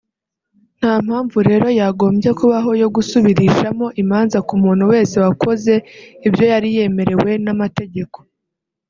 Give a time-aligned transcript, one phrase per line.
[0.79, 5.73] nta mpamvu rero yagombye kubaho yo gusubirishamo imanza ku muntu wese wakoze
[6.27, 8.17] ibyo yari yemerewe n’amategeko